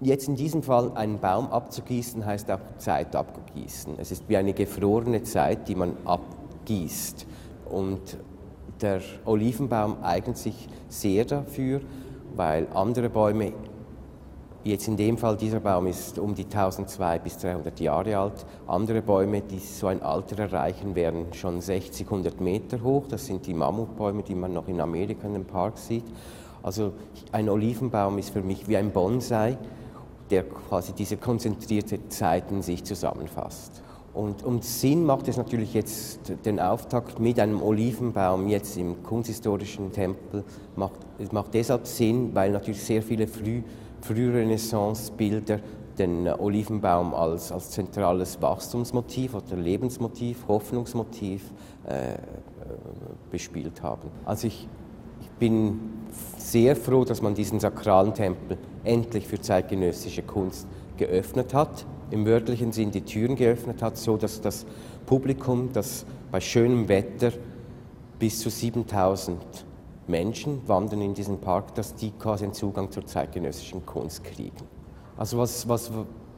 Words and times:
Jetzt 0.00 0.28
in 0.28 0.34
diesem 0.34 0.62
Fall 0.62 0.92
einen 0.96 1.20
Baum 1.20 1.46
abzugießen, 1.46 2.26
heißt 2.26 2.50
auch 2.50 2.58
Zeit 2.78 3.14
abgießen. 3.14 3.94
Es 3.98 4.10
ist 4.10 4.28
wie 4.28 4.36
eine 4.36 4.52
gefrorene 4.52 5.22
Zeit, 5.22 5.68
die 5.68 5.76
man 5.76 5.96
abgießt. 6.04 7.26
Und 7.70 8.18
der 8.80 9.00
Olivenbaum 9.24 10.02
eignet 10.02 10.36
sich 10.36 10.68
sehr 10.88 11.24
dafür, 11.24 11.80
weil 12.34 12.66
andere 12.74 13.08
Bäume, 13.08 13.52
jetzt 14.64 14.88
in 14.88 14.96
dem 14.96 15.16
Fall 15.16 15.36
dieser 15.36 15.60
Baum 15.60 15.86
ist 15.86 16.18
um 16.18 16.34
die 16.34 16.44
1200 16.44 17.22
bis 17.22 17.38
300 17.38 17.78
Jahre 17.78 18.18
alt, 18.18 18.44
andere 18.66 19.00
Bäume, 19.00 19.42
die 19.42 19.60
so 19.60 19.86
ein 19.86 20.02
Alter 20.02 20.42
erreichen, 20.42 20.96
wären 20.96 21.32
schon 21.32 21.60
60, 21.60 22.06
100 22.06 22.40
Meter 22.40 22.82
hoch. 22.82 23.04
Das 23.08 23.26
sind 23.26 23.46
die 23.46 23.54
Mammutbäume, 23.54 24.24
die 24.24 24.34
man 24.34 24.52
noch 24.52 24.66
in 24.66 24.80
Amerika 24.80 25.26
in 25.26 25.34
den 25.34 25.44
Park 25.44 25.78
sieht. 25.78 26.04
Also 26.62 26.94
ein 27.30 27.48
Olivenbaum 27.48 28.18
ist 28.18 28.30
für 28.30 28.42
mich 28.42 28.66
wie 28.66 28.76
ein 28.76 28.90
Bonsai, 28.90 29.58
der 30.34 30.42
quasi 30.42 30.92
diese 30.92 31.16
konzentrierte 31.16 32.08
Zeit 32.08 32.50
in 32.50 32.60
sich 32.60 32.82
zusammenfasst. 32.82 33.82
Und, 34.12 34.42
und 34.42 34.64
Sinn 34.64 35.04
macht 35.04 35.28
es 35.28 35.36
natürlich 35.36 35.74
jetzt 35.74 36.32
den 36.44 36.58
Auftakt 36.58 37.20
mit 37.20 37.38
einem 37.38 37.62
Olivenbaum 37.62 38.48
jetzt 38.48 38.76
im 38.76 39.04
kunsthistorischen 39.04 39.92
Tempel. 39.92 40.42
Macht, 40.74 41.00
macht 41.32 41.54
deshalb 41.54 41.86
Sinn, 41.86 42.30
weil 42.34 42.50
natürlich 42.50 42.82
sehr 42.82 43.02
viele 43.02 43.28
Früh, 43.28 43.62
Frührenaissance-Bilder 44.00 45.60
den 45.98 46.26
Olivenbaum 46.26 47.14
als, 47.14 47.52
als 47.52 47.70
zentrales 47.70 48.42
Wachstumsmotiv 48.42 49.34
oder 49.34 49.56
Lebensmotiv, 49.56 50.48
Hoffnungsmotiv 50.48 51.52
äh, 51.86 52.14
bespielt 53.30 53.82
haben. 53.82 54.10
Also 54.24 54.48
ich, 54.48 54.68
ich 55.20 55.30
bin 55.38 55.80
sehr 56.38 56.76
froh, 56.76 57.04
dass 57.04 57.22
man 57.22 57.34
diesen 57.34 57.60
sakralen 57.60 58.14
Tempel 58.14 58.58
endlich 58.84 59.26
für 59.26 59.40
zeitgenössische 59.40 60.22
Kunst 60.22 60.66
geöffnet 60.96 61.54
hat 61.54 61.86
im 62.10 62.26
wörtlichen 62.26 62.72
Sinn 62.72 62.90
die 62.90 63.00
Türen 63.00 63.34
geöffnet 63.34 63.82
hat, 63.82 63.96
so 63.96 64.16
dass 64.16 64.40
das 64.40 64.66
Publikum, 65.06 65.70
das 65.72 66.06
bei 66.30 66.40
schönem 66.40 66.88
Wetter 66.88 67.32
bis 68.18 68.40
zu 68.40 68.50
7000 68.50 69.38
Menschen 70.06 70.60
wandern 70.68 71.00
in 71.00 71.14
diesen 71.14 71.40
Park, 71.40 71.74
dass 71.74 71.94
die 71.94 72.10
quasi 72.12 72.44
einen 72.44 72.52
Zugang 72.52 72.90
zur 72.90 73.06
zeitgenössischen 73.06 73.84
Kunst 73.86 74.22
kriegen. 74.22 74.64
Also 75.16 75.38
was, 75.38 75.68
was 75.68 75.90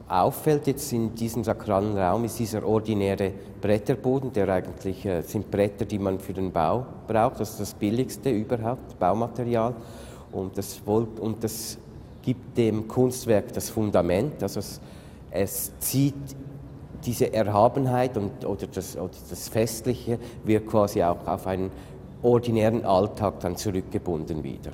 auffällt 0.09 0.67
jetzt 0.67 0.91
in 0.93 1.13
diesem 1.15 1.43
sakralen 1.43 1.97
Raum, 1.97 2.23
ist 2.23 2.39
dieser 2.39 2.65
ordinäre 2.65 3.31
Bretterboden, 3.61 4.31
der 4.31 4.47
eigentlich 4.49 5.05
äh, 5.05 5.21
sind 5.21 5.51
Bretter, 5.51 5.85
die 5.85 5.99
man 5.99 6.19
für 6.19 6.33
den 6.33 6.51
Bau 6.51 6.85
braucht, 7.07 7.39
das 7.39 7.51
ist 7.51 7.59
das 7.59 7.73
billigste 7.73 8.29
überhaupt, 8.29 8.97
Baumaterial. 8.99 9.75
Und 10.31 10.57
das, 10.57 10.81
und 10.85 11.43
das 11.43 11.77
gibt 12.21 12.57
dem 12.57 12.87
Kunstwerk 12.87 13.53
das 13.53 13.69
Fundament, 13.69 14.41
also 14.43 14.59
es 14.59 14.81
es 15.31 15.71
zieht 15.79 16.15
diese 17.05 17.31
Erhabenheit 17.33 18.17
und, 18.17 18.45
oder, 18.45 18.67
das, 18.67 18.97
oder 18.97 19.13
das 19.29 19.49
Festliche 19.49 20.17
wird 20.43 20.67
quasi 20.67 21.03
auch 21.03 21.25
auf 21.27 21.47
einen 21.47 21.71
ordinären 22.23 22.83
Alltag 22.85 23.39
dann 23.41 23.55
zurückgebunden 23.55 24.43
wieder. 24.43 24.71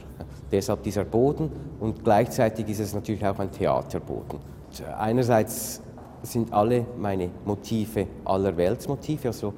Deshalb 0.52 0.84
dieser 0.84 1.04
Boden 1.04 1.52
und 1.80 2.04
gleichzeitig 2.04 2.70
ist 2.70 2.80
es 2.80 2.94
natürlich 2.94 3.26
auch 3.26 3.39
ein 3.39 3.52
Theaterboden. 3.52 4.39
Einerseits 4.81 5.81
sind 6.23 6.53
alle 6.53 6.85
meine 6.97 7.29
Motive 7.45 8.07
aller 8.25 8.55
Weltsmotive, 8.55 9.27
also 9.27 9.49
äh, 9.49 9.52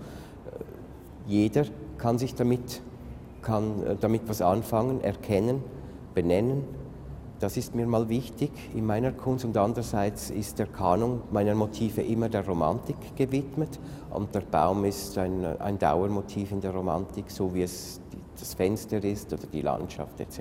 jeder 1.27 1.65
kann 1.97 2.17
sich 2.17 2.35
damit, 2.35 2.81
kann 3.41 3.83
äh, 3.85 3.95
damit 3.99 4.27
was 4.27 4.41
anfangen, 4.41 5.01
erkennen, 5.01 5.63
benennen. 6.13 6.63
Das 7.39 7.57
ist 7.57 7.75
mir 7.75 7.85
mal 7.85 8.07
wichtig 8.09 8.51
in 8.73 8.85
meiner 8.85 9.11
Kunst. 9.11 9.43
Und 9.43 9.57
andererseits 9.57 10.29
ist 10.29 10.57
der 10.57 10.67
Kanon 10.67 11.21
meiner 11.31 11.53
Motive 11.53 12.01
immer 12.01 12.29
der 12.29 12.45
Romantik 12.45 12.95
gewidmet. 13.15 13.77
Und 14.09 14.33
der 14.33 14.39
Baum 14.39 14.85
ist 14.85 15.17
ein, 15.17 15.45
ein 15.59 15.77
Dauermotiv 15.77 16.51
in 16.51 16.61
der 16.61 16.71
Romantik, 16.71 17.29
so 17.29 17.53
wie 17.53 17.63
es 17.63 17.99
das 18.39 18.53
Fenster 18.53 19.03
ist 19.03 19.33
oder 19.33 19.47
die 19.51 19.61
Landschaft 19.61 20.19
etc. 20.19 20.39